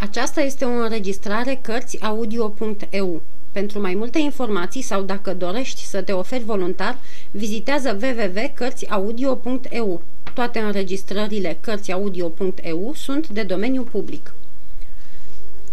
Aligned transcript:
Aceasta 0.00 0.40
este 0.40 0.64
o 0.64 0.68
înregistrare 0.68 1.58
Cărțiaudio.eu. 1.62 3.22
Pentru 3.52 3.80
mai 3.80 3.94
multe 3.94 4.18
informații 4.18 4.82
sau 4.82 5.02
dacă 5.02 5.34
dorești 5.34 5.84
să 5.84 6.02
te 6.02 6.12
oferi 6.12 6.44
voluntar, 6.44 6.98
vizitează 7.30 7.98
www.cărțiaudio.eu. 8.02 10.02
Toate 10.34 10.58
înregistrările 10.58 11.58
Cărțiaudio.eu 11.60 12.92
sunt 12.94 13.28
de 13.28 13.42
domeniu 13.42 13.82
public. 13.82 14.34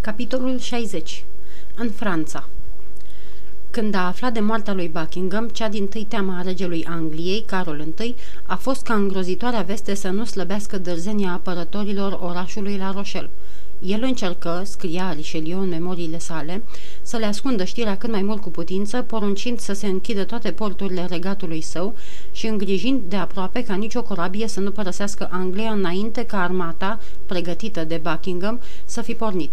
Capitolul 0.02 0.60
60. 0.60 1.23
În 1.76 1.89
Franța 1.89 2.48
când 3.76 3.96
a 3.96 4.05
aflat 4.05 4.34
de 4.34 4.39
moartea 4.39 4.73
lui 4.73 4.88
Buckingham, 4.88 5.48
cea 5.48 5.70
din 5.70 5.88
tâi 5.88 6.05
teama 6.10 6.38
a 6.38 6.42
regelui 6.42 6.86
Angliei, 6.86 7.44
Carol 7.48 7.86
I, 8.00 8.16
a 8.46 8.55
fost 8.55 8.84
ca 8.84 8.94
îngrozitoarea 8.94 9.62
veste 9.62 9.94
să 9.94 10.10
nu 10.10 10.26
slăbească 10.26 10.78
dărzenia 10.78 11.32
apărătorilor 11.32 12.20
orașului 12.21 12.78
La 12.78 12.92
Rochelle. 12.92 13.30
El 13.86 14.04
încercă, 14.04 14.61
scria 14.65 15.13
Richelieu 15.13 15.59
în 15.59 15.70
memoriile 15.70 16.20
sale, 16.20 16.63
să 17.02 17.17
le 17.17 17.26
ascundă 17.26 17.63
știrea 17.63 17.98
cât 17.98 18.12
mai 18.12 18.21
mult 18.21 18.41
cu 18.41 18.49
putință, 18.49 19.02
poruncind 19.02 19.59
să 19.59 19.73
se 19.73 19.88
închidă 19.88 20.23
toate 20.23 20.52
porturile 20.52 21.05
regatului 21.09 21.62
său 21.62 21.95
și 22.31 22.48
îngrijind 22.48 23.02
de 23.07 23.16
aproape 23.16 23.63
ca 23.63 23.76
nicio 23.76 24.03
corabie 24.03 24.48
să 24.48 24.59
nu 24.59 24.71
părăsească 24.71 25.29
Anglia 25.31 25.71
înainte 25.71 26.26
ca 26.26 26.41
armata, 26.41 26.99
pregătită 27.26 27.84
de 27.84 28.02
Buckingham, 28.03 28.59
să 28.85 29.02
fi 29.02 29.13
pornit. 29.13 29.52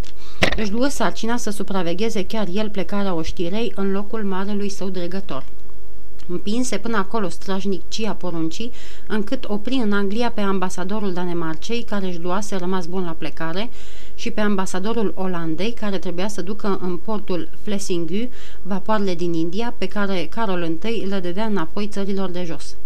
Își 0.56 0.72
luă 0.72 0.88
sarcina 0.88 1.36
să 1.36 1.50
supravegheze 1.50 2.26
chiar 2.26 2.46
el 2.52 2.70
plecarea 2.70 3.14
oștirei 3.14 3.72
în 3.74 3.92
locul 3.92 4.24
marelui 4.24 4.68
său 4.68 4.88
dregător. 4.88 5.44
Împinse 6.28 6.78
până 6.78 6.96
acolo 6.96 7.28
strajnicia 7.28 8.12
poruncii, 8.12 8.72
încât 9.06 9.44
opri 9.48 9.74
în 9.74 9.92
Anglia 9.92 10.30
pe 10.30 10.40
ambasadorul 10.40 11.12
Danemarcei, 11.12 11.82
care 11.82 12.06
își 12.06 12.20
luase 12.20 12.56
rămas 12.56 12.86
bun 12.86 13.04
la 13.04 13.14
plecare, 13.18 13.70
și 14.14 14.30
pe 14.30 14.40
ambasadorul 14.40 15.12
Olandei, 15.16 15.72
care 15.72 15.98
trebuia 15.98 16.28
să 16.28 16.42
ducă 16.42 16.78
în 16.82 16.96
portul 16.96 17.48
Flessingu 17.62 18.28
vapoarele 18.62 19.14
din 19.14 19.32
India, 19.32 19.74
pe 19.78 19.86
care 19.86 20.26
Carol 20.30 20.78
I 20.84 21.04
le 21.08 21.20
dădea 21.20 21.44
înapoi 21.44 21.88
țărilor 21.88 22.30
de 22.30 22.44
jos. 22.44 22.76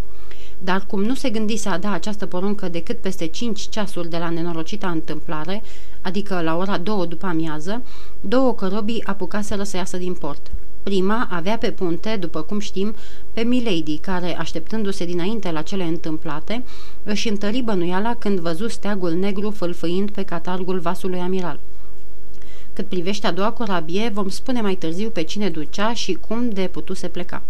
Dar 0.58 0.84
cum 0.86 1.02
nu 1.02 1.14
se 1.14 1.30
gândise 1.30 1.68
a 1.68 1.78
da 1.78 1.90
această 1.90 2.26
poruncă 2.26 2.68
decât 2.68 2.98
peste 2.98 3.26
cinci 3.26 3.68
ceasuri 3.68 4.10
de 4.10 4.18
la 4.18 4.30
nenorocita 4.30 4.90
întâmplare, 4.90 5.62
adică 6.02 6.40
la 6.40 6.56
ora 6.56 6.78
două 6.78 7.06
după 7.06 7.26
amiază, 7.26 7.82
două 8.20 8.54
cărobii 8.54 9.04
apucaseră 9.04 9.62
să 9.62 9.76
iasă 9.76 9.96
din 9.96 10.14
port. 10.14 10.50
Prima 10.86 11.28
avea 11.30 11.58
pe 11.58 11.70
punte, 11.70 12.16
după 12.16 12.42
cum 12.42 12.58
știm, 12.58 12.94
pe 13.32 13.40
Milady, 13.42 13.96
care, 13.96 14.38
așteptându-se 14.38 15.04
dinainte 15.04 15.50
la 15.50 15.62
cele 15.62 15.84
întâmplate, 15.84 16.64
își 17.02 17.28
întări 17.28 17.60
bănuiala 17.60 18.14
când 18.14 18.38
văzu 18.38 18.68
steagul 18.68 19.12
negru 19.12 19.50
fâlfâind 19.50 20.10
pe 20.10 20.22
catargul 20.22 20.78
vasului 20.78 21.18
amiral. 21.18 21.60
Cât 22.72 22.86
privește 22.86 23.26
a 23.26 23.32
doua 23.32 23.50
corabie, 23.50 24.08
vom 24.08 24.28
spune 24.28 24.60
mai 24.60 24.74
târziu 24.74 25.08
pe 25.08 25.22
cine 25.22 25.50
ducea 25.50 25.94
și 25.94 26.18
cum 26.28 26.50
de 26.50 26.68
putuse 26.72 27.08
pleca. 27.08 27.42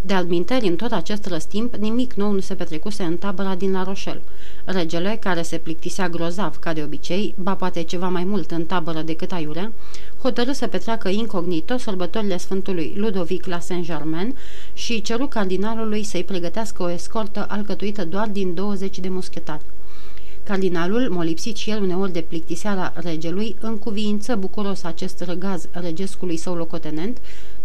De 0.00 0.14
adminteri, 0.14 0.66
în 0.66 0.76
tot 0.76 0.92
acest 0.92 1.26
răstimp, 1.26 1.74
nimic 1.74 2.12
nou 2.12 2.32
nu 2.32 2.40
se 2.40 2.54
petrecuse 2.54 3.02
în 3.02 3.16
tabăra 3.16 3.54
din 3.54 3.72
La 3.72 3.82
Rochelle. 3.82 4.22
Regele, 4.64 5.16
care 5.20 5.42
se 5.42 5.58
plictisea 5.58 6.08
grozav, 6.08 6.56
ca 6.56 6.72
de 6.72 6.82
obicei, 6.82 7.34
ba 7.38 7.54
poate 7.54 7.82
ceva 7.82 8.08
mai 8.08 8.24
mult 8.24 8.50
în 8.50 8.64
tabără 8.64 9.02
decât 9.02 9.32
aiurea, 9.32 9.72
hotărâ 10.22 10.52
să 10.52 10.66
petreacă 10.66 11.08
incognito 11.08 11.76
sărbătorile 11.76 12.36
Sfântului 12.36 12.92
Ludovic 12.96 13.46
la 13.46 13.58
Saint-Germain 13.58 14.36
și 14.72 15.02
ceru 15.02 15.26
cardinalului 15.26 16.02
să-i 16.02 16.24
pregătească 16.24 16.82
o 16.82 16.90
escortă 16.90 17.46
alcătuită 17.48 18.04
doar 18.04 18.28
din 18.28 18.54
20 18.54 18.98
de 18.98 19.08
muschetari. 19.08 19.62
Cardinalul, 20.48 21.08
molipsit 21.10 21.56
și 21.56 21.70
el 21.70 21.82
uneori 21.82 22.12
de 22.12 22.20
plictiseala 22.20 22.92
regelui, 22.96 23.56
încuviință 23.60 24.36
bucuros 24.36 24.82
acest 24.82 25.20
răgaz 25.20 25.68
regescului 25.70 26.36
său 26.36 26.54
locotenent, 26.54 27.18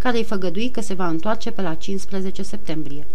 care 0.04 0.18
îi 0.18 0.24
făgădui 0.24 0.70
că 0.70 0.82
se 0.82 0.94
va 0.94 1.08
întoarce 1.08 1.52
pe 1.52 1.62
la 1.62 1.74
15 1.74 2.42
septembrie. 2.42 3.06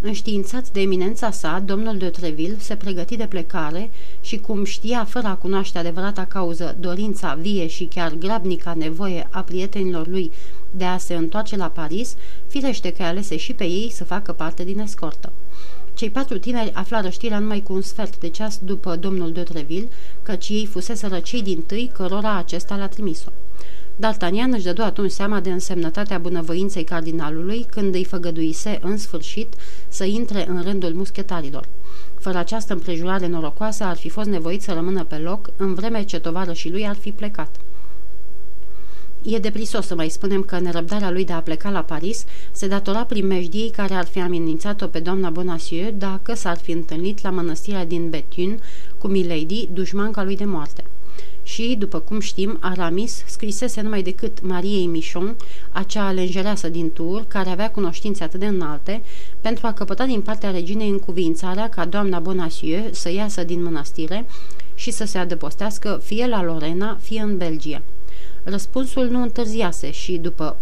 Înștiințat 0.00 0.70
de 0.70 0.80
eminența 0.80 1.30
sa, 1.30 1.62
domnul 1.64 1.98
de 1.98 2.08
Treville 2.08 2.58
se 2.58 2.76
pregăti 2.76 3.16
de 3.16 3.26
plecare 3.26 3.90
și, 4.20 4.38
cum 4.38 4.64
știa 4.64 5.04
fără 5.04 5.26
a 5.26 5.34
cunoaște 5.34 5.78
adevărata 5.78 6.24
cauză 6.24 6.76
dorința 6.80 7.34
vie 7.34 7.66
și 7.66 7.84
chiar 7.84 8.12
grabnica 8.12 8.74
nevoie 8.74 9.28
a 9.30 9.40
prietenilor 9.40 10.06
lui 10.06 10.32
de 10.70 10.84
a 10.84 10.98
se 10.98 11.14
întoarce 11.14 11.56
la 11.56 11.68
Paris, 11.68 12.16
firește 12.46 12.92
că 12.92 13.02
alese 13.02 13.36
și 13.36 13.52
pe 13.52 13.64
ei 13.64 13.90
să 13.90 14.04
facă 14.04 14.32
parte 14.32 14.64
din 14.64 14.78
escortă. 14.78 15.32
Cei 15.94 16.10
patru 16.10 16.38
tineri 16.38 16.72
aflară 16.72 17.08
știrea 17.08 17.38
numai 17.38 17.60
cu 17.62 17.72
un 17.72 17.82
sfert 17.82 18.18
de 18.18 18.28
ceas 18.28 18.58
după 18.62 18.96
domnul 18.96 19.32
de 19.32 19.42
Treville, 19.42 19.88
căci 20.22 20.48
ei 20.48 20.66
fuseseră 20.66 21.18
cei 21.18 21.42
din 21.42 21.62
tâi 21.62 21.90
cărora 21.94 22.36
acesta 22.36 22.74
le-a 22.74 22.88
trimis-o. 22.88 23.30
D'Artagnan 23.96 24.52
își 24.52 24.64
dădu 24.64 24.82
atunci 24.82 25.10
seama 25.10 25.40
de 25.40 25.50
însemnătatea 25.50 26.18
bunăvoinței 26.18 26.84
cardinalului 26.84 27.66
când 27.70 27.94
îi 27.94 28.04
făgăduise, 28.04 28.78
în 28.82 28.96
sfârșit, 28.96 29.54
să 29.88 30.04
intre 30.04 30.48
în 30.48 30.62
rândul 30.62 30.94
muschetarilor. 30.94 31.68
Fără 32.18 32.38
această 32.38 32.72
împrejurare 32.72 33.26
norocoasă 33.26 33.84
ar 33.84 33.96
fi 33.96 34.08
fost 34.08 34.28
nevoit 34.28 34.62
să 34.62 34.72
rămână 34.72 35.04
pe 35.04 35.16
loc, 35.16 35.50
în 35.56 35.74
vreme 35.74 36.02
ce 36.02 36.20
și 36.52 36.70
lui 36.70 36.86
ar 36.86 36.96
fi 36.96 37.12
plecat. 37.12 37.56
E 39.22 39.38
deprisos 39.38 39.86
să 39.86 39.94
mai 39.94 40.08
spunem 40.08 40.42
că 40.42 40.58
nerăbdarea 40.58 41.10
lui 41.10 41.24
de 41.24 41.32
a 41.32 41.40
pleca 41.40 41.70
la 41.70 41.82
Paris 41.82 42.24
se 42.52 42.68
datora 42.68 43.04
primejdiei 43.04 43.70
care 43.70 43.94
ar 43.94 44.04
fi 44.04 44.20
amenințat-o 44.20 44.86
pe 44.86 44.98
doamna 44.98 45.30
Bonacieux 45.30 45.94
dacă 45.98 46.34
s-ar 46.34 46.56
fi 46.56 46.70
întâlnit 46.70 47.22
la 47.22 47.30
mănăstirea 47.30 47.84
din 47.86 48.10
Bethune 48.10 48.58
cu 48.98 49.06
Milady, 49.06 49.68
dușmanca 49.72 50.24
lui 50.24 50.36
de 50.36 50.44
moarte 50.44 50.84
și, 51.42 51.76
după 51.78 51.98
cum 51.98 52.20
știm, 52.20 52.56
Aramis 52.60 53.22
scrisese 53.26 53.80
numai 53.80 54.02
decât 54.02 54.42
Mariei 54.42 54.86
Michon, 54.86 55.36
acea 55.72 56.10
lenjereasă 56.10 56.68
din 56.68 56.92
Tur, 56.92 57.24
care 57.28 57.50
avea 57.50 57.70
cunoștințe 57.70 58.24
atât 58.24 58.40
de 58.40 58.46
înalte, 58.46 59.02
pentru 59.40 59.66
a 59.66 59.72
căpăta 59.72 60.04
din 60.04 60.20
partea 60.20 60.50
reginei 60.50 60.88
încuvințarea 60.88 61.68
ca 61.68 61.84
doamna 61.84 62.18
Bonacieux 62.18 62.98
să 62.98 63.12
iasă 63.12 63.44
din 63.44 63.62
mănăstire 63.62 64.26
și 64.74 64.90
să 64.90 65.04
se 65.04 65.18
adăpostească 65.18 66.00
fie 66.04 66.26
la 66.26 66.42
Lorena, 66.42 66.98
fie 67.00 67.20
în 67.20 67.36
Belgia. 67.36 67.82
Răspunsul 68.42 69.06
nu 69.06 69.22
întârziase 69.22 69.90
și, 69.90 70.16
după 70.16 70.56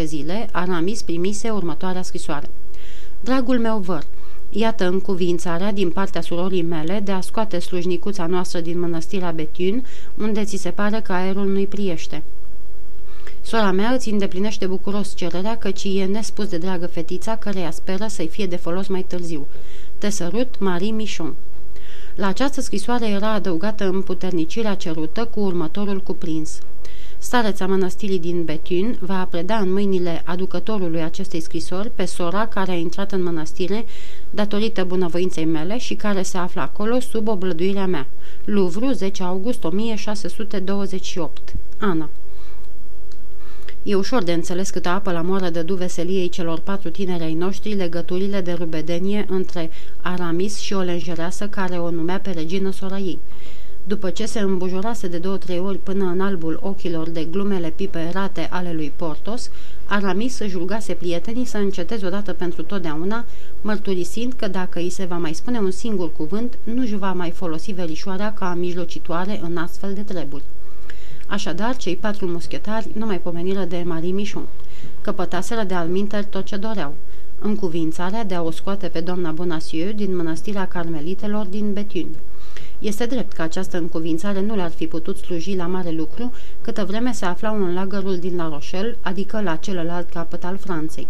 8-10 0.00 0.04
zile, 0.04 0.48
Aramis 0.52 1.02
primise 1.02 1.50
următoarea 1.50 2.02
scrisoare. 2.02 2.50
Dragul 3.20 3.58
meu 3.58 3.78
văr, 3.78 4.04
Iată 4.56 4.86
încuvințarea 4.86 5.72
din 5.72 5.90
partea 5.90 6.20
surorii 6.20 6.62
mele 6.62 7.00
de 7.04 7.12
a 7.12 7.20
scoate 7.20 7.58
slujnicuța 7.58 8.26
noastră 8.26 8.60
din 8.60 8.80
mănăstirea 8.80 9.30
Betiun, 9.30 9.84
unde 10.18 10.44
ți 10.44 10.56
se 10.56 10.70
pare 10.70 11.00
că 11.00 11.12
aerul 11.12 11.46
nu-i 11.46 11.66
priește. 11.66 12.22
Sora 13.40 13.70
mea 13.70 13.90
îți 13.90 14.08
îndeplinește 14.08 14.66
bucuros 14.66 15.14
cererea, 15.14 15.56
căci 15.56 15.84
e 15.84 16.04
nespus 16.04 16.46
de 16.48 16.58
dragă 16.58 16.86
fetița, 16.86 17.36
căreia 17.36 17.70
speră 17.70 18.06
să-i 18.06 18.28
fie 18.28 18.46
de 18.46 18.56
folos 18.56 18.86
mai 18.86 19.04
târziu. 19.08 19.46
Te 19.98 20.08
sărut, 20.08 20.58
Marie 20.58 20.92
Michon. 20.92 21.34
La 22.14 22.26
această 22.26 22.60
scrisoare 22.60 23.08
era 23.08 23.32
adăugată 23.32 23.84
împuternicirea 23.84 24.74
cerută 24.74 25.24
cu 25.24 25.40
următorul 25.40 26.00
cuprins– 26.00 26.58
Stareța 27.24 27.66
mănăstirii 27.66 28.18
din 28.18 28.44
Betun 28.44 28.96
va 29.00 29.26
preda 29.30 29.56
în 29.56 29.72
mâinile 29.72 30.22
aducătorului 30.24 31.02
acestei 31.02 31.40
scrisori 31.40 31.90
pe 31.90 32.04
sora 32.04 32.46
care 32.46 32.70
a 32.70 32.74
intrat 32.74 33.12
în 33.12 33.22
mănăstire 33.22 33.84
datorită 34.30 34.84
bunăvoinței 34.84 35.44
mele 35.44 35.78
și 35.78 35.94
care 35.94 36.22
se 36.22 36.38
află 36.38 36.60
acolo 36.60 37.00
sub 37.00 37.28
oblăduirea 37.28 37.86
mea. 37.86 38.06
Louvre, 38.44 38.92
10 38.92 39.22
august 39.22 39.64
1628. 39.64 41.54
Ana 41.78 42.10
E 43.82 43.94
ușor 43.94 44.22
de 44.22 44.32
înțeles 44.32 44.70
câtă 44.70 44.88
apă 44.88 45.12
la 45.12 45.20
moară 45.20 45.50
dădu 45.50 45.74
veseliei 45.74 46.28
celor 46.28 46.58
patru 46.58 46.90
tineri 46.90 47.22
ai 47.22 47.34
noștri 47.34 47.74
legăturile 47.74 48.40
de 48.40 48.52
rubedenie 48.52 49.26
între 49.28 49.70
Aramis 50.00 50.58
și 50.58 50.72
o 50.72 50.80
lenjereasă 50.80 51.48
care 51.48 51.78
o 51.78 51.90
numea 51.90 52.20
pe 52.20 52.30
regină 52.30 52.70
sora 52.70 52.98
ei. 52.98 53.18
După 53.86 54.10
ce 54.10 54.26
se 54.26 54.40
îmbujurase 54.40 55.08
de 55.08 55.18
două-trei 55.18 55.58
ori 55.58 55.78
până 55.78 56.04
în 56.04 56.20
albul 56.20 56.58
ochilor 56.62 57.08
de 57.08 57.24
glumele 57.24 57.70
piperate 57.76 58.48
ale 58.50 58.72
lui 58.72 58.92
Portos, 58.96 59.50
Aramis 59.84 60.38
își 60.38 60.56
rugase 60.56 60.92
prietenii 60.92 61.44
să 61.44 61.56
înceteze 61.56 62.06
odată 62.06 62.32
pentru 62.32 62.62
totdeauna, 62.62 63.24
mărturisind 63.60 64.32
că 64.32 64.48
dacă 64.48 64.78
îi 64.78 64.90
se 64.90 65.04
va 65.04 65.16
mai 65.16 65.32
spune 65.32 65.58
un 65.58 65.70
singur 65.70 66.12
cuvânt, 66.12 66.58
nu-și 66.62 66.96
va 66.96 67.12
mai 67.12 67.30
folosi 67.30 67.72
verișoarea 67.72 68.32
ca 68.32 68.54
mijlocitoare 68.54 69.40
în 69.42 69.56
astfel 69.56 69.94
de 69.94 70.00
treburi. 70.00 70.42
Așadar, 71.26 71.76
cei 71.76 71.96
patru 71.96 72.26
muschetari 72.26 72.88
nu 72.92 73.06
mai 73.06 73.20
pomeniră 73.20 73.64
de 73.64 73.82
Marie 73.86 74.12
Michon. 74.12 74.46
Căpătaseră 75.00 75.62
de 75.62 75.74
alminter 75.74 76.24
tot 76.24 76.44
ce 76.44 76.56
doreau. 76.56 76.94
Încuvințarea 77.38 78.24
de 78.24 78.34
a 78.34 78.42
o 78.42 78.50
scoate 78.50 78.86
pe 78.86 79.00
doamna 79.00 79.30
Bonacieux 79.30 79.94
din 79.94 80.16
mănăstirea 80.16 80.68
carmelitelor 80.68 81.46
din 81.46 81.72
Betiune. 81.72 82.16
Este 82.84 83.06
drept 83.06 83.32
că 83.32 83.42
această 83.42 83.76
încuvințare 83.76 84.40
nu 84.40 84.54
le-ar 84.54 84.70
fi 84.70 84.86
putut 84.86 85.16
sluji 85.16 85.56
la 85.56 85.66
mare 85.66 85.90
lucru 85.90 86.32
câtă 86.60 86.84
vreme 86.84 87.12
se 87.12 87.24
aflau 87.24 87.64
în 87.64 87.74
lagărul 87.74 88.18
din 88.18 88.36
La 88.36 88.48
Rochelle, 88.48 88.96
adică 89.00 89.40
la 89.40 89.56
celălalt 89.56 90.10
capăt 90.10 90.44
al 90.44 90.56
Franței. 90.56 91.06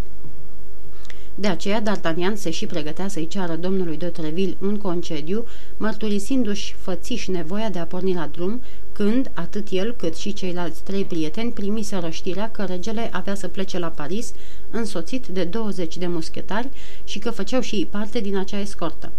De 1.35 1.49
aceea 1.49 1.83
D'Artagnan 1.83 2.35
se 2.35 2.51
și 2.51 2.67
pregătea 2.67 3.09
să-i 3.09 3.27
ceară 3.27 3.55
domnului 3.57 3.97
de 3.97 4.07
Treville 4.07 4.57
un 4.61 4.77
concediu, 4.77 5.45
mărturisindu-și 5.77 6.75
fățiș 6.75 7.27
nevoia 7.27 7.69
de 7.69 7.79
a 7.79 7.85
porni 7.87 8.15
la 8.15 8.29
drum, 8.33 8.61
când 8.93 9.31
atât 9.35 9.69
el 9.71 9.93
cât 9.93 10.17
și 10.17 10.33
ceilalți 10.33 10.83
trei 10.83 11.05
prieteni 11.05 11.53
primiseră 11.53 12.09
știrea 12.09 12.51
că 12.51 12.63
regele 12.63 13.09
avea 13.13 13.35
să 13.35 13.49
plece 13.49 13.79
la 13.79 13.89
Paris, 13.89 14.33
însoțit 14.71 15.27
de 15.27 15.45
20 15.45 15.97
de 15.97 16.07
muschetari 16.07 16.69
și 17.05 17.19
că 17.19 17.31
făceau 17.31 17.61
și 17.61 17.75
ei 17.75 17.87
parte 17.87 18.21
din 18.21 18.37
acea 18.37 18.61
escortă. 18.61 19.13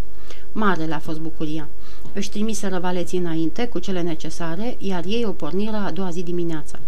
Mare 0.51 0.83
le-a 0.83 0.99
fost 0.99 1.19
bucuria. 1.19 1.69
Își 2.13 2.29
trimiseră 2.29 2.79
valeții 2.79 3.17
înainte 3.17 3.67
cu 3.67 3.79
cele 3.79 4.01
necesare, 4.01 4.75
iar 4.79 5.03
ei 5.07 5.25
o 5.25 5.31
porniră 5.31 5.75
a 5.85 5.91
doua 5.91 6.09
zi 6.09 6.23
dimineața. 6.23 6.79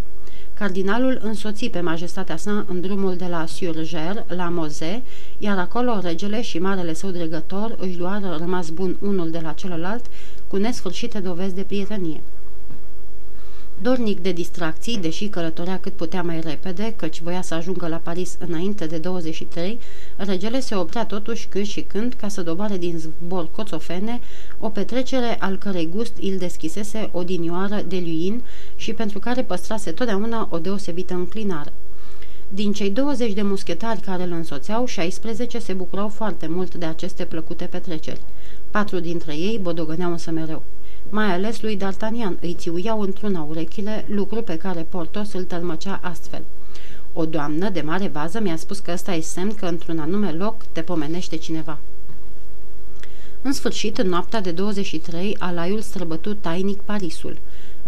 Cardinalul 0.54 1.20
însoți 1.22 1.66
pe 1.66 1.80
majestatea 1.80 2.38
sa 2.38 2.66
în 2.68 2.82
drumul 2.82 3.16
de 3.16 3.26
la 3.26 3.46
Surger 3.46 4.26
la 4.28 4.50
Moze, 4.50 5.04
iar 5.38 5.58
acolo 5.58 6.00
regele 6.00 6.42
și 6.42 6.60
marele 6.60 6.94
său 6.94 7.10
dregător 7.10 7.76
își 7.80 8.00
luară 8.00 8.36
rămas 8.40 8.70
bun 8.70 8.98
unul 9.02 9.30
de 9.30 9.40
la 9.44 9.52
celălalt 9.52 10.06
cu 10.48 10.56
nesfârșite 10.56 11.20
dovezi 11.20 11.56
de 11.56 11.62
prietenie. 11.62 12.22
Dornic 13.82 14.20
de 14.20 14.32
distracții, 14.32 14.98
deși 14.98 15.28
călătorea 15.28 15.80
cât 15.80 15.94
putea 15.94 16.24
mai 16.24 16.40
repede, 16.40 16.94
căci 16.96 17.22
voia 17.22 17.42
să 17.42 17.54
ajungă 17.54 17.88
la 17.88 17.98
Paris 17.98 18.36
înainte 18.40 18.86
de 18.86 18.98
23, 18.98 19.80
regele 20.16 20.60
se 20.60 20.76
oprea 20.76 21.06
totuși 21.06 21.48
când 21.48 21.66
și 21.66 21.82
când 21.82 22.14
ca 22.14 22.28
să 22.28 22.42
doboare 22.42 22.78
din 22.78 22.98
zbor 22.98 23.48
coțofene 23.52 24.20
o 24.60 24.70
petrecere 24.70 25.36
al 25.40 25.58
cărei 25.58 25.90
gust 25.96 26.14
îl 26.22 26.38
deschisese 26.38 27.10
odinioară 27.12 27.82
de 27.88 28.00
luin 28.00 28.42
și 28.76 28.94
pentru 28.94 29.20
care 29.20 29.44
păstrase 29.44 29.92
totdeauna 29.92 30.48
o 30.52 30.58
deosebită 30.58 31.14
înclinare. 31.14 31.74
Din 32.50 32.74
cei 32.74 32.90
20 32.90 33.34
de 33.34 33.42
muschetari 33.42 34.00
care 34.00 34.24
îl 34.24 34.32
însoțeau, 34.32 34.86
16 34.86 35.60
se 35.60 35.74
bucurau 35.74 36.08
foarte 36.08 36.48
mult 36.48 36.76
de 36.76 36.86
aceste 36.86 37.26
plăcute 37.26 37.66
petreceri. 37.66 38.22
Patru 38.72 39.00
dintre 39.00 39.36
ei 39.36 39.60
bodogăneau 39.62 40.12
însă 40.12 40.32
mereu. 40.32 40.64
Mai 41.10 41.34
ales 41.34 41.62
lui 41.62 41.78
D'Artagnan 41.78 42.40
îi 42.40 42.54
țiuiau 42.54 43.02
într-una 43.02 43.42
urechile, 43.42 44.06
lucru 44.10 44.42
pe 44.42 44.58
care 44.58 44.86
Portos 44.90 45.34
îl 45.34 45.44
tălmăcea 45.44 46.00
astfel. 46.04 46.44
O 47.14 47.26
doamnă 47.26 47.70
de 47.70 47.82
mare 47.82 48.08
vază 48.08 48.40
mi-a 48.40 48.56
spus 48.56 48.80
că 48.80 48.92
ăsta 48.92 49.14
e 49.14 49.22
semn 49.22 49.54
că 49.54 49.66
într-un 49.66 50.00
anume 50.00 50.32
loc 50.32 50.64
te 50.72 50.82
pomenește 50.82 51.36
cineva. 51.36 51.78
În 53.42 53.54
sfârșit, 53.54 53.98
în 53.98 54.08
noaptea 54.08 54.42
de 54.42 54.52
23, 54.52 55.36
alaiul 55.40 55.82
străbătut 55.82 56.42
tainic 56.42 56.82
Parisul. 56.82 57.38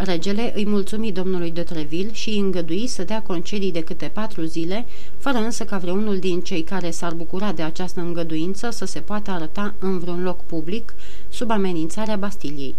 Regele 0.02 0.52
îi 0.56 0.66
mulțumi 0.66 1.12
domnului 1.12 1.52
de 1.52 1.62
Treville 1.62 2.14
și 2.14 2.30
îi 2.30 2.40
îngădui 2.40 2.88
să 2.88 3.04
dea 3.04 3.22
concedii 3.22 3.72
de 3.72 3.84
câte 3.84 4.12
patru 4.14 4.44
zile, 4.44 4.86
fără 5.18 5.38
însă 5.38 5.64
ca 5.64 5.78
vreunul 5.78 6.20
din 6.20 6.42
cei 6.42 6.62
care 6.62 6.92
s-ar 6.92 7.14
bucura 7.14 7.52
de 7.52 7.62
această 7.62 8.00
îngăduință 8.00 8.70
să 8.70 8.86
se 8.86 9.00
poată 9.00 9.32
arăta 9.32 9.74
în 9.80 10.00
vreun 10.00 10.24
loc 10.24 10.44
public, 10.44 10.94
sub 11.30 11.52
amenințarea 11.52 12.16
Bastiliei. 12.16 12.76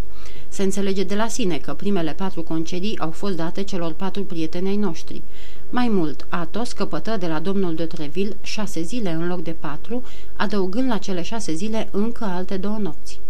Se 0.49 0.63
înțelege 0.63 1.03
de 1.03 1.15
la 1.15 1.29
sine 1.29 1.57
că 1.57 1.75
primele 1.75 2.13
patru 2.13 2.43
concedii 2.43 2.99
au 2.99 3.11
fost 3.11 3.37
date 3.37 3.63
celor 3.63 3.93
patru 3.93 4.25
prietenei 4.25 4.77
noștri. 4.77 5.23
Mai 5.71 5.89
mult, 5.89 6.27
Atos 6.29 6.73
căpătă 6.73 7.17
de 7.17 7.27
la 7.27 7.41
domnul 7.41 7.75
de 7.75 7.85
Treville 7.85 8.37
șase 8.43 8.83
zile 8.83 9.11
în 9.11 9.27
loc 9.27 9.43
de 9.43 9.57
patru, 9.61 10.03
adăugând 10.37 10.89
la 10.89 10.99
cele 10.99 11.23
șase 11.23 11.55
zile 11.55 11.89
încă 11.91 12.25
alte 12.25 12.57
două 12.57 12.79
nopți. 12.81 13.21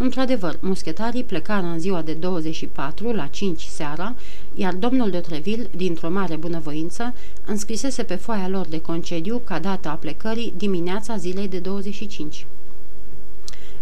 Într-adevăr, 0.00 0.58
muschetarii 0.60 1.24
plecară 1.24 1.66
în 1.66 1.78
ziua 1.78 2.02
de 2.02 2.12
24, 2.12 3.12
la 3.12 3.26
5 3.26 3.62
seara, 3.62 4.14
iar 4.54 4.74
domnul 4.74 5.10
de 5.10 5.18
Treville, 5.18 5.70
dintr-o 5.76 6.10
mare 6.10 6.36
bunăvoință, 6.36 7.14
înscrisese 7.46 8.02
pe 8.02 8.14
foaia 8.14 8.48
lor 8.48 8.66
de 8.66 8.80
concediu 8.80 9.40
ca 9.44 9.58
data 9.58 9.90
a 9.90 9.94
plecării 9.94 10.52
dimineața 10.56 11.16
zilei 11.16 11.48
de 11.48 11.58
25. 11.58 12.46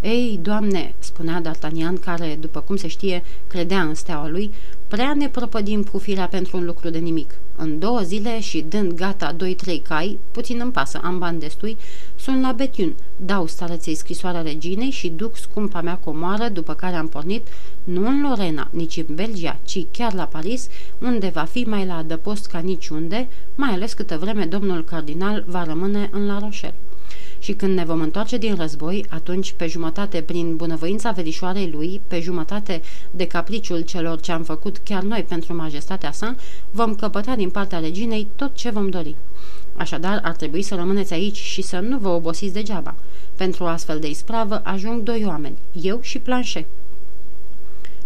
Ei, 0.00 0.38
doamne, 0.42 0.94
spunea 0.98 1.42
D'Artagnan, 1.42 2.00
care, 2.00 2.36
după 2.40 2.60
cum 2.60 2.76
se 2.76 2.88
știe, 2.88 3.22
credea 3.46 3.82
în 3.82 3.94
steaua 3.94 4.28
lui, 4.28 4.50
prea 4.88 5.14
ne 5.14 5.28
propădim 5.28 5.82
cu 5.82 5.98
firea 5.98 6.28
pentru 6.28 6.56
un 6.56 6.64
lucru 6.64 6.90
de 6.90 6.98
nimic. 6.98 7.34
În 7.56 7.79
două 7.79 8.00
zile 8.00 8.41
și 8.41 8.64
dând 8.69 8.93
gata 8.93 9.32
doi-trei 9.32 9.79
cai, 9.79 10.19
puțin 10.31 10.61
îmi 10.61 10.73
pasă, 10.73 11.00
am 11.03 11.19
bani 11.19 11.41
destui, 11.41 11.76
sunt 12.17 12.41
la 12.41 12.53
Betiun, 12.53 12.94
dau 13.17 13.47
stareței 13.47 13.94
scrisoarea 13.94 14.43
reginei 14.43 14.91
și 14.91 15.08
duc 15.08 15.37
scumpa 15.37 15.81
mea 15.81 15.97
comoară, 15.97 16.49
după 16.49 16.75
care 16.75 16.97
am 16.97 17.08
pornit, 17.08 17.47
nu 17.85 18.06
în 18.06 18.23
Lorena, 18.23 18.69
nici 18.70 18.97
în 18.97 19.14
Belgia, 19.14 19.58
ci 19.64 19.87
chiar 19.91 20.14
la 20.14 20.25
Paris, 20.25 20.69
unde 20.99 21.29
va 21.29 21.44
fi 21.44 21.62
mai 21.62 21.87
la 21.87 21.97
adăpost 21.97 22.47
ca 22.47 22.58
niciunde, 22.58 23.29
mai 23.55 23.70
ales 23.70 23.93
câtă 23.93 24.19
vreme 24.19 24.44
domnul 24.44 24.85
cardinal 24.85 25.44
va 25.47 25.64
rămâne 25.64 26.08
în 26.12 26.26
La 26.26 26.38
Rochelle 26.38 26.75
și 27.46 27.52
când 27.52 27.76
ne 27.76 27.84
vom 27.84 28.00
întoarce 28.00 28.37
din 28.37 28.54
război, 28.54 29.06
atunci 29.08 29.52
pe 29.52 29.66
jumătate 29.66 30.20
prin 30.20 30.56
bunăvoința 30.56 31.10
verișoarei 31.10 31.70
lui, 31.70 32.00
pe 32.06 32.20
jumătate 32.20 32.82
de 33.10 33.26
capriciul 33.26 33.81
celor 33.81 34.20
ce 34.20 34.32
am 34.32 34.43
făcut 34.43 34.78
chiar 34.78 35.02
noi 35.02 35.22
pentru 35.28 35.54
majestatea 35.54 36.12
sa, 36.12 36.34
vom 36.70 36.94
căpăta 36.94 37.37
din 37.37 37.50
partea 37.50 37.78
reginei 37.78 38.26
tot 38.37 38.54
ce 38.54 38.70
vom 38.70 38.88
dori. 38.88 39.14
Așadar, 39.76 40.20
ar 40.22 40.37
trebui 40.37 40.62
să 40.62 40.75
rămâneți 40.75 41.12
aici 41.12 41.37
și 41.37 41.62
să 41.62 41.78
nu 41.78 41.98
vă 41.98 42.08
obosiți 42.08 42.52
degeaba. 42.52 42.94
Pentru 43.37 43.64
o 43.64 43.66
astfel 43.66 43.98
de 43.98 44.08
ispravă 44.08 44.60
ajung 44.64 45.02
doi 45.02 45.25
oameni, 45.26 45.58
eu 45.82 45.98
și 46.02 46.19
Planșe. 46.19 46.66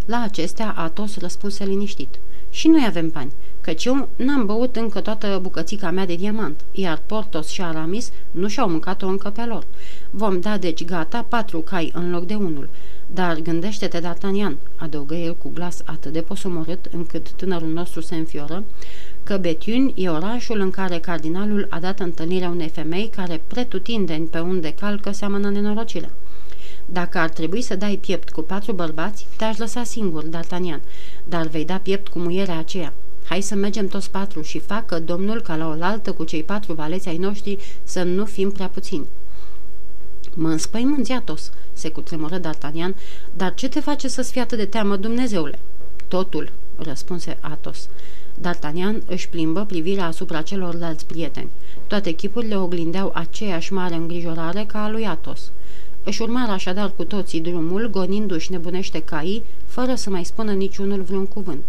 La 0.05 0.23
acestea, 0.23 0.75
Atos 0.77 1.17
răspunse 1.17 1.65
liniștit. 1.65 2.19
Și 2.51 2.69
noi 2.69 2.85
avem 2.87 3.09
bani 3.09 3.33
căci 3.61 3.85
eu 3.85 4.09
n-am 4.17 4.47
băut 4.47 4.77
încă 4.77 5.01
toată 5.01 5.39
bucățica 5.43 5.91
mea 5.91 6.07
de 6.07 6.15
diamant, 6.15 6.61
iar 6.73 7.03
Portos 7.07 7.49
și 7.49 7.63
Aramis 7.63 8.13
nu 8.31 8.49
și-au 8.49 8.69
mâncat-o 8.69 9.07
încă 9.07 9.31
pe 9.31 9.45
lor. 9.45 9.65
Vom 10.11 10.41
da 10.41 10.59
deci 10.59 10.85
gata 10.85 11.27
patru 11.29 11.61
cai 11.61 11.91
în 11.95 12.11
loc 12.11 12.27
de 12.27 12.35
unul. 12.35 12.69
Dar 13.07 13.39
gândește-te, 13.39 14.01
D'Artagnan, 14.01 14.57
adăugă 14.77 15.15
el 15.15 15.37
cu 15.37 15.51
glas 15.55 15.83
atât 15.85 16.13
de 16.13 16.21
posomorât 16.21 16.89
încât 16.93 17.31
tânărul 17.31 17.69
nostru 17.69 18.01
se 18.01 18.15
înfioră, 18.15 18.65
că 19.23 19.37
Betiun 19.37 19.93
e 19.95 20.09
orașul 20.09 20.61
în 20.61 20.71
care 20.71 20.99
cardinalul 20.99 21.67
a 21.71 21.81
dat 21.81 22.01
întâlnirea 22.01 22.49
unei 22.49 22.69
femei 22.69 23.11
care 23.17 23.43
pretutindeni 23.47 24.27
pe 24.27 24.39
unde 24.39 24.73
calcă 24.73 25.11
seamănă 25.13 25.51
nenorocire. 25.51 26.11
Dacă 26.87 27.19
ar 27.19 27.29
trebui 27.29 27.63
să 27.63 27.77
dai 27.77 27.99
piept 28.01 28.31
cu 28.31 28.43
patru 28.43 28.73
bărbați, 28.73 29.27
te-aș 29.37 29.57
lăsa 29.57 29.85
singur, 29.85 30.25
D'Artagnan, 30.25 30.81
dar 31.25 31.47
vei 31.47 31.65
da 31.65 31.77
piept 31.77 32.09
cu 32.09 32.19
muierea 32.19 32.59
aceea. 32.59 32.93
Hai 33.31 33.41
să 33.41 33.55
mergem 33.55 33.87
toți 33.87 34.11
patru 34.11 34.43
și 34.43 34.59
facă 34.59 35.01
Domnul 35.01 35.41
ca 35.41 35.57
la 35.57 35.67
oaltă 35.67 36.13
cu 36.13 36.25
cei 36.25 36.43
patru 36.43 36.73
valeți 36.73 37.09
ai 37.09 37.17
noștri 37.17 37.59
să 37.83 38.03
nu 38.03 38.25
fim 38.25 38.51
prea 38.51 38.69
puțini. 38.69 39.07
Mă 40.35 40.49
înspăimânți, 40.49 41.13
Atos, 41.13 41.51
se 41.73 41.89
cutremură 41.89 42.41
D'Artagnan, 42.41 42.95
dar 43.37 43.55
ce 43.55 43.69
te 43.69 43.81
face 43.81 44.09
să-ți 44.09 44.33
fie 44.33 44.41
atât 44.41 44.59
de 44.59 44.65
teamă, 44.65 44.97
Dumnezeule? 44.97 45.59
Totul, 46.09 46.53
răspunse 46.77 47.39
Atos. 47.41 47.89
D'Artagnan 48.41 49.07
își 49.07 49.29
plimbă 49.29 49.65
privirea 49.65 50.07
asupra 50.07 50.43
celorlalți 50.43 51.07
prieteni. 51.07 51.51
Toate 51.87 52.11
chipurile 52.11 52.57
oglindeau 52.57 53.11
aceeași 53.15 53.73
mare 53.73 53.95
îngrijorare 53.95 54.65
ca 54.65 54.85
a 54.85 54.91
lui 54.91 55.07
Atos. 55.07 55.51
Își 56.05 56.23
urmară 56.23 56.51
așadar 56.53 56.93
cu 56.97 57.05
toții 57.05 57.41
drumul, 57.41 57.91
gonindu-și 57.91 58.51
nebunește 58.51 59.03
caii, 59.03 59.43
fără 59.67 59.95
să 59.95 60.11
mai 60.11 60.25
spună 60.25 60.53
niciunul 60.53 61.03
vreun 61.03 61.27
cuvânt. 61.27 61.65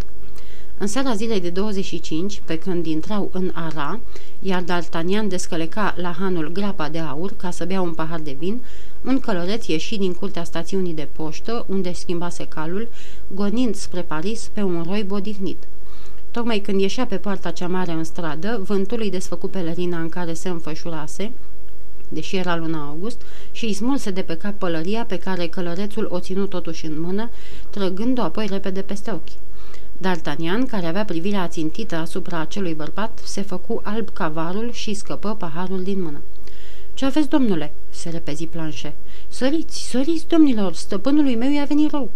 În 0.82 0.88
seara 0.88 1.14
zilei 1.14 1.40
de 1.40 1.50
25, 1.50 2.42
pe 2.46 2.58
când 2.58 2.86
intrau 2.86 3.30
în 3.34 3.52
Ara, 3.54 4.00
iar 4.40 4.64
D'Artagnan 4.64 5.28
descăleca 5.28 5.94
la 5.98 6.12
hanul 6.20 6.52
grapa 6.52 6.90
de 6.90 7.00
aur 7.00 7.34
ca 7.38 7.52
să 7.52 7.66
bea 7.66 7.82
un 7.82 7.94
pahar 7.94 8.20
de 8.20 8.36
vin, 8.40 8.62
un 9.04 9.20
călăreț 9.20 9.66
ieși 9.66 9.98
din 9.98 10.14
curtea 10.14 10.44
stațiunii 10.44 10.94
de 10.94 11.08
poștă, 11.12 11.66
unde 11.70 11.94
schimbase 11.94 12.46
calul, 12.46 12.90
gonind 13.34 13.76
spre 13.76 14.02
Paris 14.02 14.50
pe 14.54 14.62
un 14.62 14.84
roi 14.88 15.04
bodihnit. 15.04 15.58
Tocmai 16.32 16.60
când 16.60 16.80
ieșea 16.80 17.06
pe 17.06 17.18
poarta 17.18 17.52
cea 17.52 17.68
mare 17.68 17.92
în 17.92 18.04
stradă, 18.04 18.62
vântul 18.64 19.00
îi 19.00 19.10
desfăcu 19.10 19.48
pelerina 19.48 20.00
în 20.00 20.10
care 20.10 20.34
se 20.34 20.50
înfășurase, 20.50 21.32
deși 22.10 22.36
era 22.36 22.56
luna 22.56 22.88
august, 22.88 23.22
și 23.52 23.66
îi 23.66 23.74
smulse 23.74 24.12
de 24.12 24.22
pe 24.22 24.38
cap 24.38 24.58
pălăria 24.58 25.06
pe 25.06 25.18
care 25.18 25.48
călărețul 25.48 26.08
o 26.10 26.20
ținut 26.20 26.50
totuși 26.50 26.86
în 26.86 27.02
mână, 27.02 27.30
trăgând-o 27.70 28.22
apoi 28.22 28.48
repede 28.48 28.82
peste 28.82 29.12
ochi. 29.12 29.51
D'Artagnan, 30.02 30.66
care 30.68 30.86
avea 30.86 31.06
privirea 31.06 31.42
ațintită 31.42 31.96
asupra 31.96 32.40
acelui 32.40 32.74
bărbat, 32.74 33.22
se 33.26 33.42
făcu 33.42 33.82
alb 33.84 34.10
cavarul 34.10 34.72
și 34.72 34.94
scăpă 34.94 35.36
paharul 35.36 35.84
din 35.84 36.02
mână. 36.02 36.22
Ce 36.94 37.06
aveți, 37.06 37.30
domnule?" 37.30 37.74
se 37.90 38.10
repezi 38.10 38.46
planșe. 38.46 38.94
Săriți, 39.28 39.90
săriți, 39.90 40.28
domnilor, 40.28 40.74
stăpânului 40.74 41.36
meu 41.36 41.52
i-a 41.52 41.64
venit 41.64 41.92
rău." 41.92 42.10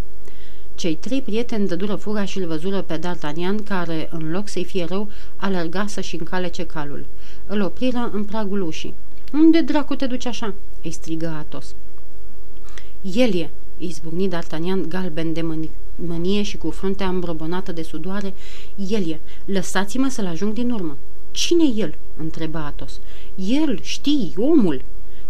Cei 0.75 0.95
trei 0.95 1.21
prieteni 1.21 1.67
dădură 1.67 1.95
fuga 1.95 2.25
și 2.25 2.37
îl 2.37 2.47
văzură 2.47 2.81
pe 2.81 2.99
D'Artagnan, 2.99 3.63
care, 3.63 4.09
în 4.11 4.31
loc 4.31 4.47
să-i 4.47 4.65
fie 4.65 4.85
rău, 4.85 5.09
alerga 5.35 5.85
să-și 5.87 6.15
încalece 6.15 6.65
calul. 6.65 7.05
Îl 7.47 7.61
opriră 7.61 8.09
în 8.13 8.23
pragul 8.23 8.61
ușii. 8.61 8.93
Unde 9.33 9.61
dracu 9.61 9.95
te 9.95 10.05
duci 10.05 10.25
așa?" 10.25 10.53
îi 10.83 10.91
strigă 10.91 11.27
Atos. 11.27 11.75
El 13.01 13.33
e!" 13.33 13.49
izbucni 13.77 14.29
D'Artagnan 14.29 14.87
galben 14.87 15.33
de 15.33 15.41
mânie 15.41 15.69
mânie 15.95 16.41
și 16.41 16.57
cu 16.57 16.69
fruntea 16.71 17.07
îmbrobonată 17.07 17.71
de 17.71 17.81
sudoare, 17.81 18.33
el 18.89 19.09
e, 19.09 19.19
lăsați-mă 19.45 20.09
să-l 20.09 20.25
ajung 20.25 20.53
din 20.53 20.71
urmă. 20.71 20.97
Cine 21.31 21.63
el? 21.75 21.95
întreba 22.17 22.65
Atos. 22.65 22.99
El, 23.35 23.79
știi, 23.81 24.33
omul. 24.37 24.81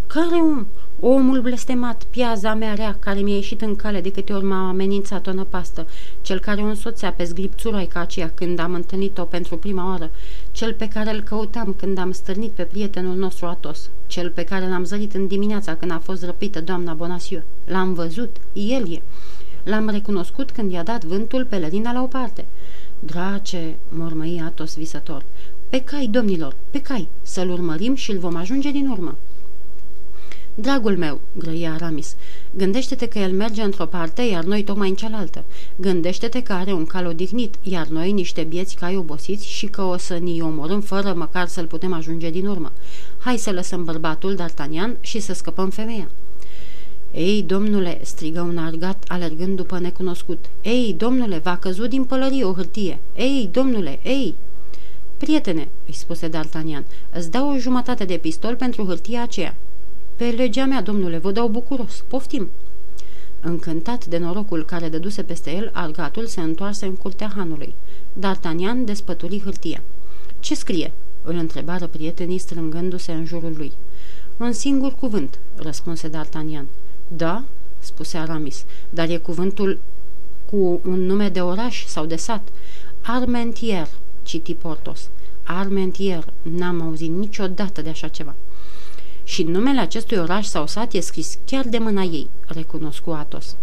Care 0.07 0.35
om? 0.35 0.65
Omul 0.99 1.41
blestemat, 1.41 2.03
piaza 2.09 2.53
mea 2.53 2.73
rea, 2.73 2.97
care 2.99 3.19
mi-a 3.19 3.35
ieșit 3.35 3.61
în 3.61 3.75
cale 3.75 4.01
de 4.01 4.11
câte 4.11 4.33
ori 4.33 4.45
m-a 4.45 4.67
amenințat 4.67 5.27
o 5.27 5.33
năpastă, 5.33 5.87
cel 6.21 6.39
care 6.39 6.61
o 6.61 6.65
însoțea 6.65 7.11
pe 7.11 7.23
zgripțuroica 7.23 7.99
aceea 7.99 8.31
când 8.35 8.59
am 8.59 8.73
întâlnit-o 8.73 9.23
pentru 9.23 9.57
prima 9.57 9.89
oară, 9.89 10.11
cel 10.51 10.73
pe 10.73 10.87
care 10.87 11.13
îl 11.13 11.21
căutam 11.21 11.75
când 11.77 11.97
am 11.97 12.11
stârnit 12.11 12.51
pe 12.51 12.63
prietenul 12.63 13.15
nostru 13.15 13.45
Atos, 13.45 13.89
cel 14.07 14.29
pe 14.29 14.43
care 14.43 14.69
l-am 14.69 14.83
zărit 14.83 15.13
în 15.13 15.27
dimineața 15.27 15.75
când 15.75 15.91
a 15.91 16.01
fost 16.03 16.23
răpită 16.23 16.61
doamna 16.61 16.93
Bonasiu. 16.93 17.43
L-am 17.65 17.93
văzut, 17.93 18.35
el 18.53 18.93
e. 18.93 19.01
L-am 19.65 19.89
recunoscut 19.89 20.51
când 20.51 20.71
i-a 20.71 20.83
dat 20.83 21.03
vântul 21.03 21.45
pelerina 21.45 21.91
la 21.91 22.01
o 22.01 22.05
parte. 22.05 22.45
Drace, 22.99 23.75
mormăi 23.89 24.41
Atos 24.45 24.75
visător, 24.75 25.23
pe 25.69 25.81
cai, 25.81 26.07
domnilor, 26.07 26.55
pe 26.71 26.81
cai, 26.81 27.07
să-l 27.21 27.49
urmărim 27.49 27.95
și 27.95 28.11
îl 28.11 28.17
vom 28.17 28.35
ajunge 28.35 28.71
din 28.71 28.87
urmă. 28.87 29.17
Dragul 30.55 30.97
meu, 30.97 31.21
grăia 31.37 31.73
Aramis, 31.73 32.15
gândește-te 32.51 33.07
că 33.07 33.19
el 33.19 33.31
merge 33.31 33.61
într-o 33.61 33.85
parte, 33.85 34.21
iar 34.21 34.43
noi 34.43 34.63
tocmai 34.63 34.89
în 34.89 34.95
cealaltă. 34.95 35.43
Gândește-te 35.75 36.41
că 36.41 36.53
are 36.53 36.73
un 36.73 36.85
cal 36.85 37.05
odihnit, 37.05 37.55
iar 37.61 37.87
noi 37.87 38.11
niște 38.11 38.43
bieți 38.43 38.75
cai 38.75 38.95
obosiți 38.95 39.47
și 39.47 39.65
că 39.65 39.81
o 39.81 39.97
să 39.97 40.13
ni 40.13 40.41
omorâm 40.41 40.81
fără 40.81 41.13
măcar 41.13 41.47
să-l 41.47 41.67
putem 41.67 41.93
ajunge 41.93 42.29
din 42.29 42.47
urmă. 42.47 42.71
Hai 43.17 43.37
să 43.37 43.51
lăsăm 43.51 43.83
bărbatul 43.83 44.35
D'Artagnan 44.35 44.99
și 44.99 45.19
să 45.19 45.33
scăpăm 45.33 45.69
femeia. 45.69 46.09
Ei, 47.15 47.43
domnule!" 47.43 47.99
strigă 48.03 48.41
un 48.41 48.57
argat 48.57 49.03
alergând 49.07 49.55
după 49.55 49.79
necunoscut. 49.79 50.45
Ei, 50.61 50.95
domnule, 50.97 51.37
v-a 51.37 51.57
căzut 51.57 51.89
din 51.89 52.03
pălărie 52.03 52.43
o 52.43 52.53
hârtie! 52.53 52.99
Ei, 53.15 53.49
domnule, 53.51 53.99
ei!" 54.03 54.35
Prietene," 55.17 55.67
îi 55.85 55.93
spuse 55.93 56.29
D'Artagnan, 56.29 56.85
îți 57.13 57.31
dau 57.31 57.49
o 57.49 57.57
jumătate 57.57 58.05
de 58.05 58.17
pistol 58.17 58.55
pentru 58.55 58.85
hârtia 58.85 59.21
aceea." 59.21 59.55
Pe 60.15 60.25
legea 60.25 60.65
mea, 60.65 60.81
domnule, 60.81 61.17
vă 61.17 61.31
dau 61.31 61.47
bucuros. 61.47 62.03
Poftim!" 62.07 62.49
Încântat 63.41 64.05
de 64.05 64.17
norocul 64.17 64.65
care 64.65 64.89
dăduse 64.89 65.23
peste 65.23 65.51
el, 65.55 65.69
argatul 65.73 66.25
se 66.25 66.41
întoarse 66.41 66.85
în 66.85 66.95
curtea 66.95 67.31
hanului. 67.35 67.73
D'Artagnan 68.19 68.85
despături 68.85 69.41
hârtia. 69.43 69.81
Ce 70.39 70.55
scrie?" 70.55 70.91
îl 71.23 71.35
întrebară 71.35 71.87
prietenii 71.87 72.37
strângându-se 72.37 73.11
în 73.11 73.25
jurul 73.25 73.53
lui. 73.57 73.71
Un 74.37 74.51
singur 74.51 74.93
cuvânt," 74.93 75.39
răspunse 75.55 76.09
D'Artagnan. 76.09 76.65
Da?" 77.07 77.43
spuse 77.79 78.17
Aramis, 78.17 78.65
dar 78.89 79.09
e 79.09 79.17
cuvântul 79.17 79.79
cu 80.49 80.81
un 80.83 81.05
nume 81.05 81.29
de 81.29 81.41
oraș 81.41 81.85
sau 81.85 82.05
de 82.05 82.15
sat. 82.15 82.47
Armentier, 83.01 83.87
citi 84.23 84.53
Portos. 84.53 85.09
Armentier, 85.43 86.25
n-am 86.41 86.81
auzit 86.81 87.09
niciodată 87.09 87.81
de 87.81 87.89
așa 87.89 88.07
ceva. 88.07 88.35
Și 89.23 89.43
numele 89.43 89.79
acestui 89.79 90.17
oraș 90.17 90.45
sau 90.45 90.67
sat 90.67 90.93
e 90.93 90.99
scris 90.99 91.37
chiar 91.45 91.65
de 91.67 91.77
mâna 91.77 92.01
ei, 92.01 92.29
recunoscu 92.47 93.09
Atos. 93.09 93.55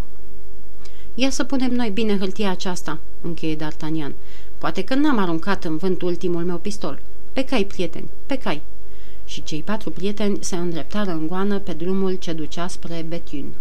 Ia 1.14 1.30
să 1.30 1.44
punem 1.44 1.70
noi 1.70 1.90
bine 1.90 2.18
hârtia 2.18 2.50
aceasta, 2.50 2.98
încheie 3.20 3.56
D'Artagnan. 3.56 4.12
Poate 4.58 4.84
că 4.84 4.94
n-am 4.94 5.18
aruncat 5.18 5.64
în 5.64 5.76
vânt 5.76 6.02
ultimul 6.02 6.44
meu 6.44 6.56
pistol. 6.56 7.00
Pe 7.32 7.44
cai, 7.44 7.64
prieteni, 7.64 8.08
pe 8.26 8.36
cai. 8.36 8.62
Și 9.32 9.42
cei 9.42 9.62
patru 9.62 9.90
prieteni 9.90 10.38
se 10.40 10.56
îndreptară 10.56 11.10
în 11.10 11.26
goană 11.26 11.58
pe 11.58 11.72
drumul 11.72 12.14
ce 12.14 12.32
ducea 12.32 12.66
spre 12.66 13.04
Betiun. 13.08 13.52